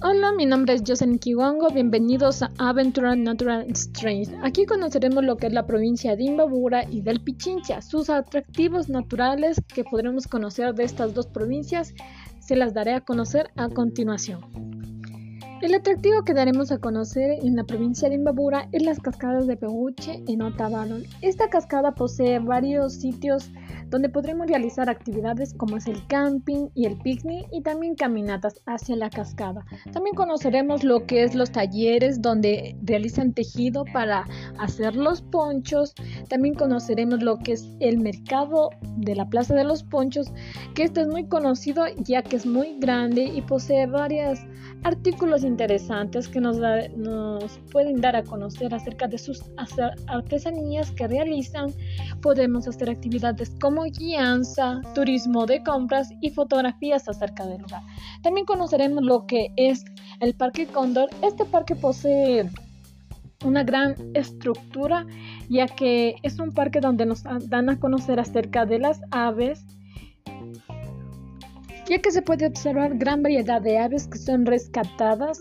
[0.00, 1.68] Hola, mi nombre es Jocelyn Kiwango.
[1.68, 4.34] Bienvenidos a Aventura Natural Strange.
[4.42, 9.60] Aquí conoceremos lo que es la provincia de Imbabura y del Pichincha, sus atractivos naturales
[9.68, 11.92] que podremos conocer de estas dos provincias.
[12.40, 14.77] Se las daré a conocer a continuación.
[15.60, 19.56] El atractivo que daremos a conocer en la provincia de Imbabura es las cascadas de
[19.56, 20.98] Peguche en Otavalo.
[21.20, 23.50] Esta cascada posee varios sitios
[23.90, 28.94] donde podremos realizar actividades como es el camping y el picnic y también caminatas hacia
[28.94, 29.64] la cascada.
[29.92, 34.26] También conoceremos lo que es los talleres donde realizan tejido para
[34.60, 35.94] hacer los ponchos.
[36.28, 40.32] También conoceremos lo que es el mercado de la Plaza de los Ponchos,
[40.74, 44.38] que este es muy conocido ya que es muy grande y posee varios
[44.84, 46.58] artículos interesantes que nos,
[47.72, 49.42] pueden dar a conocer acerca de sus
[50.06, 51.72] artesanías que realizan.
[52.22, 57.82] Podemos hacer actividades como guianza, turismo de compras y fotografías acerca del lugar.
[58.22, 59.84] También conoceremos lo que es
[60.20, 61.10] el Parque Cóndor.
[61.22, 62.48] Este parque posee
[63.44, 65.06] una gran estructura
[65.48, 69.64] ya que es un parque donde nos dan a conocer acerca de las aves
[71.88, 75.40] ya que se puede observar gran variedad de aves que son rescatadas,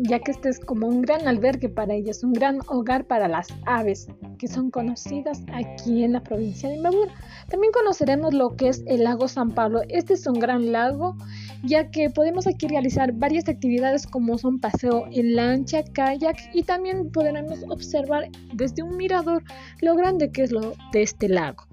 [0.00, 3.48] ya que este es como un gran albergue para ellas, un gran hogar para las
[3.64, 4.06] aves
[4.38, 7.14] que son conocidas aquí en la provincia de Imbabura.
[7.48, 9.80] También conoceremos lo que es el lago San Pablo.
[9.88, 11.16] Este es un gran lago,
[11.62, 17.10] ya que podemos aquí realizar varias actividades como son paseo en lancha, kayak y también
[17.10, 19.42] podremos observar desde un mirador
[19.80, 21.64] lo grande que es lo de este lago.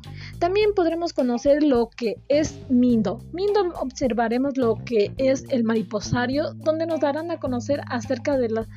[0.44, 3.19] También podremos conocer lo que es Mindo.
[3.31, 8.67] Mindo observaremos lo que es el mariposario, donde nos darán a conocer acerca de la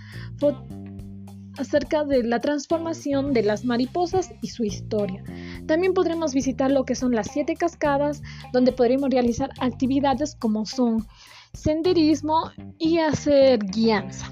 [1.58, 5.24] acerca de la transformación de las mariposas y su historia.
[5.66, 8.22] También podremos visitar lo que son las siete cascadas,
[8.52, 11.04] donde podremos realizar actividades como son
[11.52, 14.30] senderismo y hacer guianza.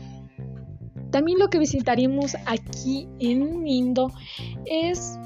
[1.10, 4.12] También lo que visitaremos aquí en Mindo
[4.66, 5.18] es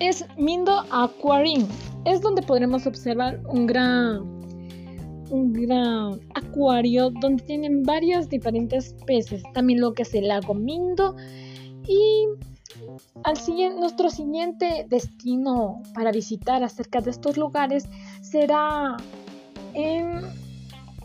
[0.00, 1.66] es Mindo Aquarium.
[2.04, 4.20] Es donde podremos observar un gran,
[5.30, 9.42] un gran acuario donde tienen varios diferentes peces.
[9.54, 11.16] También lo que es el lago Mindo.
[11.86, 12.26] Y
[13.24, 17.88] al siguiente, nuestro siguiente destino para visitar acerca de estos lugares
[18.22, 18.96] será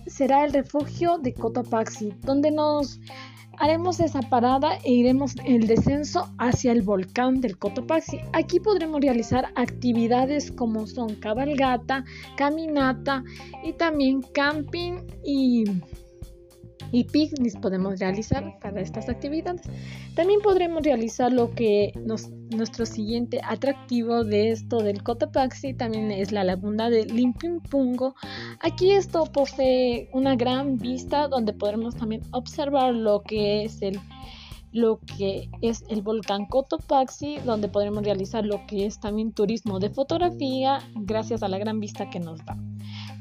[0.08, 3.00] será el refugio de Cotopaxi, donde nos
[3.58, 8.20] Haremos esa parada e iremos el descenso hacia el volcán del Cotopaxi.
[8.34, 12.04] Aquí podremos realizar actividades como son cabalgata,
[12.36, 13.24] caminata
[13.64, 14.94] y también camping
[15.24, 15.66] y
[16.94, 19.64] y picnics podemos realizar para estas actividades.
[20.16, 21.92] También podremos realizar lo que
[22.52, 28.14] nuestro siguiente atractivo de esto del Cotopaxi también es la laguna de Limpimpungo.
[28.60, 34.00] Aquí esto posee una gran vista donde podremos también observar lo que es el
[34.72, 39.92] lo que es el volcán Cotopaxi, donde podremos realizar lo que es también turismo de
[39.92, 42.58] fotografía gracias a la gran vista que nos da.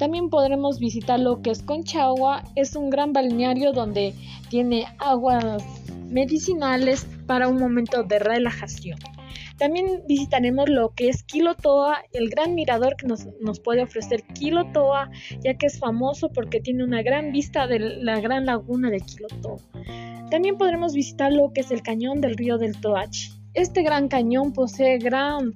[0.02, 4.14] También podremos visitar lo que es Conchagua, es un gran balneario donde
[4.48, 5.62] tiene aguas
[6.10, 8.98] medicinales para un momento de relajación.
[9.58, 15.08] También visitaremos lo que es Quilotoa, el gran mirador que nos, nos, puede ofrecer Quilotoa,
[15.40, 19.58] ya que es famoso porque tiene una gran vista de la gran laguna de Quilotoa.
[20.32, 23.34] También podremos visitar lo que es el cañón del río del Toachi.
[23.54, 25.54] Este gran cañón posee gran,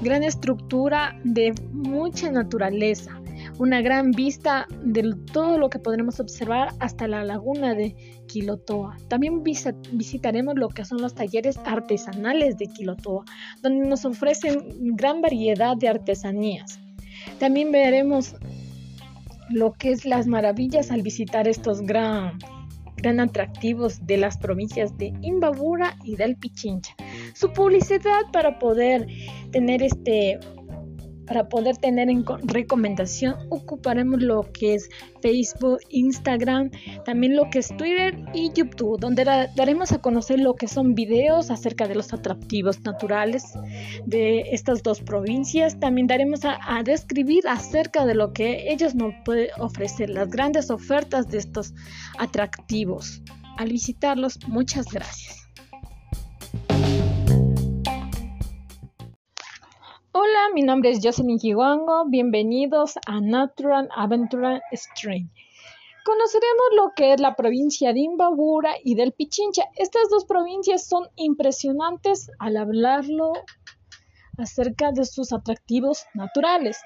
[0.00, 3.18] gran estructura de mucha naturaleza
[3.58, 7.94] una gran vista de todo lo que podremos observar hasta la laguna de
[8.26, 8.96] Quilotoa.
[9.08, 13.24] También visitaremos lo que son los talleres artesanales de Quilotoa,
[13.62, 16.80] donde nos ofrecen gran variedad de artesanías.
[17.38, 18.34] También veremos
[19.50, 22.38] lo que es las maravillas al visitar estos gran,
[22.96, 26.94] gran atractivos de las provincias de Imbabura y del Pichincha.
[27.34, 29.06] Su publicidad para poder
[29.50, 30.38] tener este
[31.26, 34.88] para poder tener en recomendación ocuparemos lo que es
[35.20, 36.70] Facebook, Instagram,
[37.04, 41.50] también lo que es Twitter y YouTube, donde daremos a conocer lo que son videos
[41.50, 43.44] acerca de los atractivos naturales
[44.06, 45.78] de estas dos provincias.
[45.78, 50.70] También daremos a, a describir acerca de lo que ellos nos pueden ofrecer, las grandes
[50.70, 51.74] ofertas de estos
[52.18, 53.22] atractivos.
[53.58, 55.51] Al visitarlos, muchas gracias.
[60.50, 62.04] Mi nombre es Jocelyn Kiwango.
[62.08, 65.30] Bienvenidos a Natural Aventura Stream.
[66.04, 69.62] Conoceremos lo que es la provincia de Imbabura y del Pichincha.
[69.76, 73.32] Estas dos provincias son impresionantes al hablarlo
[74.36, 76.78] acerca de sus atractivos naturales.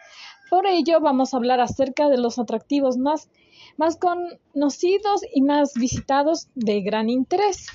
[0.51, 3.31] Por ello vamos a hablar acerca de los atractivos más,
[3.77, 7.67] más conocidos y más visitados de gran interés.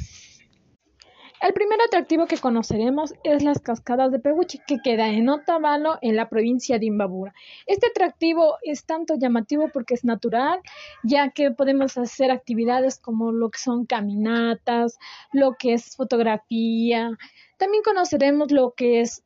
[1.41, 6.15] El primer atractivo que conoceremos es las cascadas de Peguchi, que queda en Otavalo, en
[6.15, 7.33] la provincia de Imbabura.
[7.65, 10.59] Este atractivo es tanto llamativo porque es natural,
[11.03, 14.99] ya que podemos hacer actividades como lo que son caminatas,
[15.33, 17.09] lo que es fotografía.
[17.57, 19.23] También conoceremos lo que es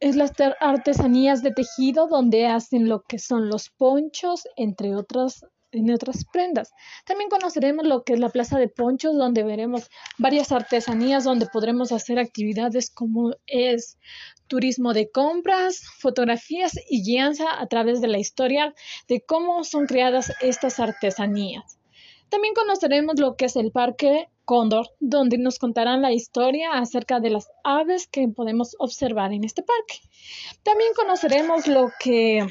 [0.00, 5.90] es las artesanías de tejido donde hacen lo que son los ponchos, entre otras en
[5.90, 6.72] otras prendas.
[7.04, 9.88] También conoceremos lo que es la Plaza de Ponchos, donde veremos
[10.18, 13.98] varias artesanías, donde podremos hacer actividades como es
[14.46, 18.74] turismo de compras, fotografías y guianza a través de la historia
[19.08, 21.78] de cómo son creadas estas artesanías.
[22.28, 27.30] También conoceremos lo que es el Parque Cóndor, donde nos contarán la historia acerca de
[27.30, 30.00] las aves que podemos observar en este parque.
[30.62, 32.46] También conoceremos lo que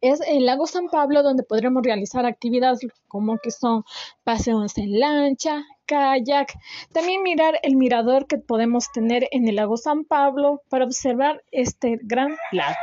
[0.00, 3.84] es el lago San Pablo donde podremos realizar actividades como que son
[4.24, 6.54] paseos en lancha, kayak,
[6.92, 11.98] también mirar el mirador que podemos tener en el lago San Pablo para observar este
[12.02, 12.76] gran lago.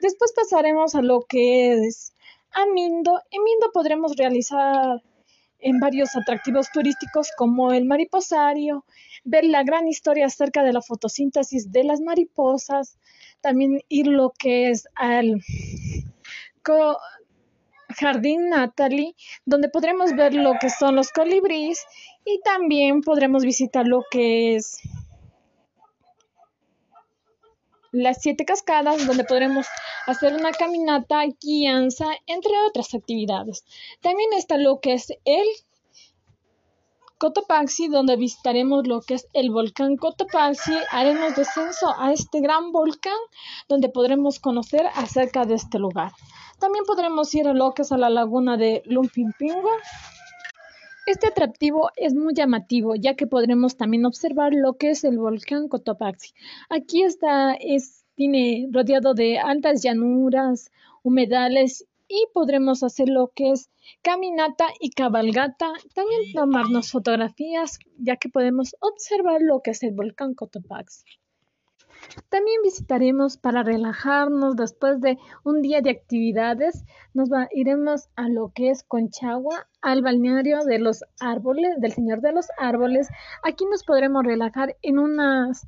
[0.00, 2.12] Después pasaremos a lo que es
[2.50, 3.20] Amindo.
[3.30, 5.02] En Mindo podremos realizar
[5.62, 8.84] en varios atractivos turísticos como el mariposario,
[9.24, 12.98] ver la gran historia acerca de la fotosíntesis de las mariposas,
[13.40, 15.40] también ir lo que es al
[17.88, 19.14] Jardín Natalie,
[19.44, 21.84] donde podremos ver lo que son los colibríes
[22.24, 24.80] y también podremos visitar lo que es
[27.92, 29.66] las siete cascadas, donde podremos
[30.06, 33.64] hacer una caminata, guianza, entre otras actividades.
[34.00, 35.46] También está lo que es el
[37.18, 40.72] Cotopaxi, donde visitaremos lo que es el volcán Cotopaxi.
[40.90, 43.18] Haremos descenso a este gran volcán,
[43.68, 46.12] donde podremos conocer acerca de este lugar.
[46.62, 49.68] También podremos ir a lo que es a la laguna de Lumpimpingo.
[51.06, 55.66] Este atractivo es muy llamativo, ya que podremos también observar lo que es el volcán
[55.66, 56.32] Cotopaxi.
[56.70, 60.70] Aquí está, es, tiene rodeado de altas llanuras,
[61.02, 63.68] humedales y podremos hacer lo que es
[64.00, 65.72] caminata y cabalgata.
[65.96, 71.21] También tomarnos fotografías, ya que podemos observar lo que es el volcán Cotopaxi.
[72.28, 76.84] También visitaremos para relajarnos después de un día de actividades.
[77.14, 82.32] Nos iremos a lo que es Conchagua, al balneario de los árboles, del Señor de
[82.32, 83.08] los Árboles.
[83.42, 85.66] Aquí nos podremos relajar en unas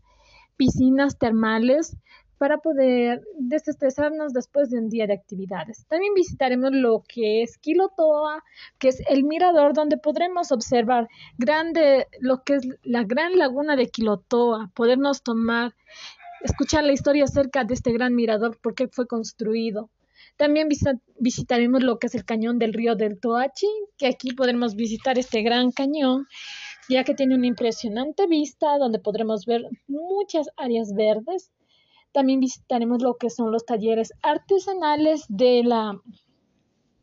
[0.56, 1.96] piscinas termales
[2.38, 5.86] para poder desestresarnos después de un día de actividades.
[5.88, 8.42] También visitaremos lo que es Quilotoa,
[8.78, 11.08] que es el mirador donde podremos observar
[11.38, 15.74] grande lo que es la gran laguna de Quilotoa, podernos tomar
[16.44, 19.90] escuchar la historia acerca de este gran mirador, por qué fue construido.
[20.36, 20.68] También
[21.18, 25.42] visitaremos lo que es el cañón del río del Toachi, que aquí podremos visitar este
[25.42, 26.26] gran cañón,
[26.88, 31.50] ya que tiene una impresionante vista donde podremos ver muchas áreas verdes.
[32.12, 36.00] También visitaremos lo que son los talleres artesanales de la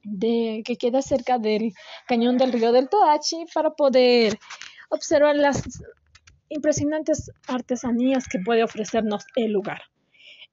[0.04, 1.74] de que queda cerca del
[2.08, 4.40] cañón del río del Toachi para poder
[4.90, 5.62] observar las
[6.52, 9.82] impresionantes artesanías que puede ofrecernos el lugar.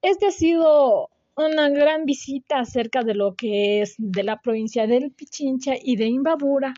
[0.01, 5.13] Este ha sido una gran visita acerca de lo que es de la provincia del
[5.13, 6.75] Pichincha y de Imbabura,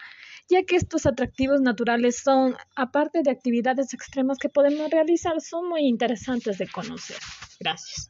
[0.49, 5.87] ya que estos atractivos naturales son, aparte de actividades extremas que podemos realizar, son muy
[5.87, 7.19] interesantes de conocer.
[7.61, 8.09] Gracias.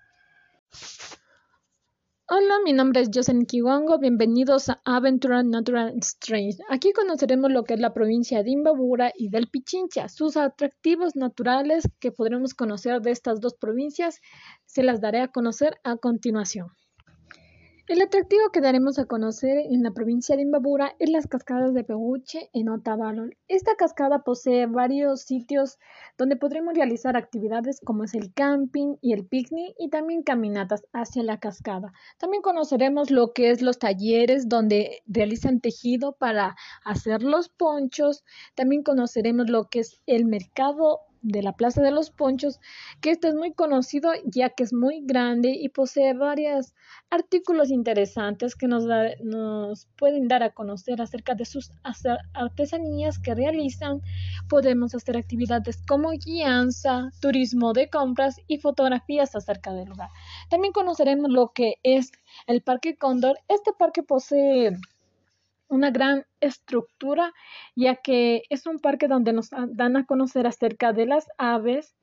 [2.32, 3.98] Hola, mi nombre es Jocelyn Kiwango.
[3.98, 6.58] Bienvenidos a Aventura Natural Strange.
[6.68, 10.08] Aquí conoceremos lo que es la provincia de Imbabura y del Pichincha.
[10.08, 14.20] Sus atractivos naturales que podremos conocer de estas dos provincias
[14.64, 16.68] se las daré a conocer a continuación.
[17.90, 21.82] El atractivo que daremos a conocer en la provincia de Imbabura es las cascadas de
[21.82, 23.24] Peguche en Otavalo.
[23.48, 25.76] Esta cascada posee varios sitios
[26.16, 31.24] donde podremos realizar actividades como es el camping y el picnic y también caminatas hacia
[31.24, 31.92] la cascada.
[32.16, 36.54] También conoceremos lo que es los talleres donde realizan tejido para
[36.84, 38.22] hacer los ponchos.
[38.54, 42.60] También conoceremos lo que es el mercado de la Plaza de los Ponchos,
[43.00, 46.74] que este es muy conocido ya que es muy grande y posee varios
[47.10, 48.84] artículos interesantes que nos,
[49.22, 51.72] nos pueden dar a conocer acerca de sus
[52.34, 54.00] artesanías que realizan.
[54.48, 60.08] Podemos hacer actividades como guianza, turismo de compras y fotografías acerca del lugar.
[60.48, 62.12] También conoceremos lo que es
[62.46, 63.38] el Parque Cóndor.
[63.48, 64.76] Este parque posee
[65.70, 67.32] una gran estructura,
[67.74, 71.96] ya que es un parque donde nos dan a conocer acerca de las aves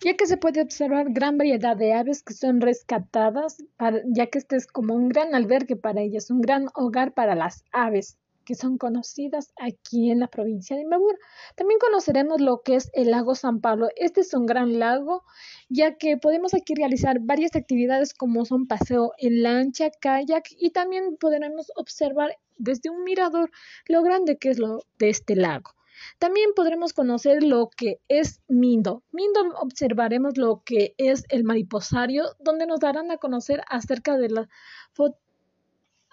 [0.00, 3.58] ya que se puede observar gran variedad de aves que son rescatadas,
[4.06, 7.64] ya que este es como un gran albergue para ellas, un gran hogar para las
[7.72, 8.16] aves
[8.48, 11.18] que son conocidas aquí en la provincia de Imbabura.
[11.54, 13.88] También conoceremos lo que es el lago San Pablo.
[13.94, 15.22] Este es un gran lago,
[15.68, 21.18] ya que podemos aquí realizar varias actividades como son paseo en lancha, kayak y también
[21.20, 23.50] podremos observar desde un mirador
[23.86, 25.72] lo grande que es lo de este lago.
[26.18, 29.02] También podremos conocer lo que es Mindo.
[29.12, 34.48] Mindo observaremos lo que es el mariposario, donde nos darán a conocer acerca de la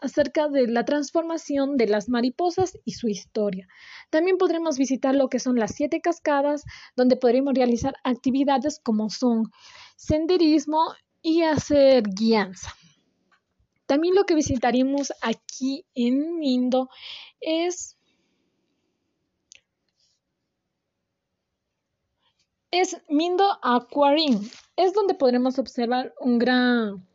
[0.05, 3.67] acerca de la transformación de las mariposas y su historia.
[4.09, 6.63] También podremos visitar lo que son las siete cascadas,
[6.95, 9.51] donde podremos realizar actividades como son
[9.95, 12.73] senderismo y hacer guianza.
[13.85, 16.89] También lo que visitaremos aquí en Mindo
[17.39, 17.97] es,
[22.71, 24.47] es Mindo Aquarium.
[24.75, 27.07] Es donde podremos observar un gran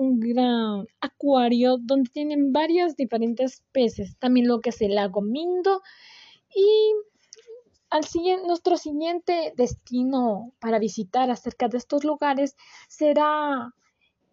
[0.00, 5.82] un gran acuario donde tienen varios diferentes peces, también lo que es el lago Mindo.
[6.54, 6.94] Y
[7.90, 12.56] al siguiente, nuestro siguiente destino para visitar acerca de estos lugares
[12.88, 13.74] será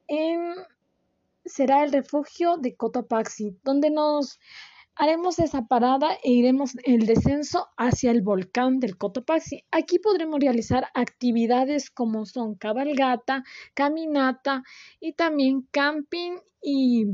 [0.07, 0.53] en,
[1.43, 4.39] será el refugio de Cotopaxi, donde nos
[5.00, 9.63] Haremos esa parada e iremos el descenso hacia el volcán del Cotopaxi.
[9.72, 13.44] Aquí podremos realizar actividades como son cabalgata,
[13.75, 14.63] caminata
[15.00, 17.06] y también camping y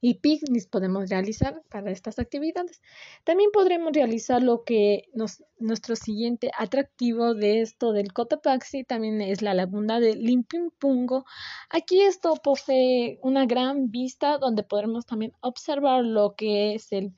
[0.00, 2.80] y picnics podemos realizar para estas actividades.
[3.24, 9.42] También podremos realizar lo que nos, nuestro siguiente atractivo de esto del Cotopaxi también es
[9.42, 11.24] la laguna de Limpimpungo.
[11.70, 17.14] Aquí esto posee una gran vista donde podremos también observar lo que es el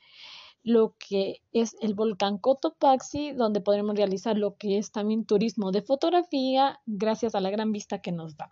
[0.63, 5.81] lo que es el volcán Cotopaxi, donde podremos realizar lo que es también turismo de
[5.81, 8.51] fotografía gracias a la gran vista que nos da.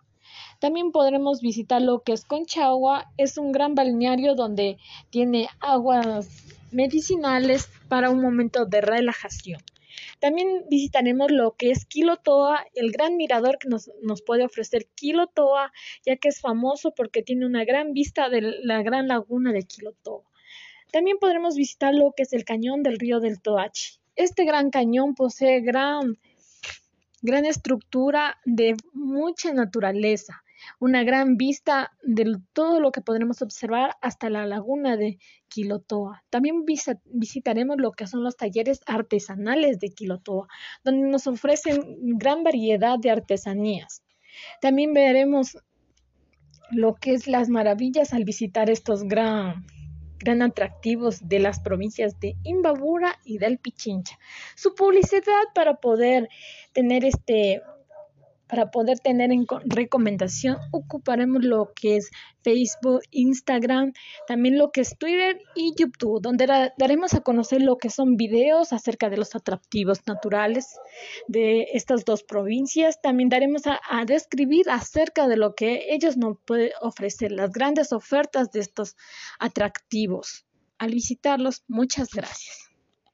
[0.59, 4.77] También podremos visitar lo que es Conchagua, es un gran balneario donde
[5.09, 6.27] tiene aguas
[6.71, 9.61] medicinales para un momento de relajación.
[10.19, 15.71] También visitaremos lo que es Quilotoa, el gran mirador que nos, nos, puede ofrecer Quilotoa,
[16.05, 20.23] ya que es famoso porque tiene una gran vista de la gran laguna de Quilotoa.
[20.91, 23.99] También podremos visitar lo que es el cañón del río del Toachi.
[24.15, 26.17] Este gran cañón posee gran
[27.21, 30.43] gran estructura de mucha naturaleza,
[30.79, 36.23] una gran vista de todo lo que podremos observar hasta la laguna de Quilotoa.
[36.29, 40.47] También visitaremos lo que son los talleres artesanales de Quilotoa,
[40.83, 41.79] donde nos ofrecen
[42.17, 44.03] gran variedad de artesanías.
[44.61, 45.57] También veremos
[46.71, 49.65] lo que es las maravillas al visitar estos gran
[50.19, 54.19] gran atractivos de las provincias de Imbabura y del Pichincha.
[54.55, 56.29] Su publicidad para poder
[56.73, 57.61] tener este
[58.49, 62.09] para poder tener en recomendación ocuparemos lo que es
[62.41, 63.93] Facebook, Instagram,
[64.27, 68.73] también lo que es Twitter y YouTube, donde daremos a conocer lo que son videos
[68.73, 70.79] acerca de los atractivos naturales
[71.27, 73.01] de estas dos provincias.
[73.01, 77.93] También daremos a, a describir acerca de lo que ellos nos pueden ofrecer, las grandes
[77.93, 78.95] ofertas de estos
[79.37, 80.45] atractivos.
[80.79, 82.68] Al visitarlos, muchas gracias.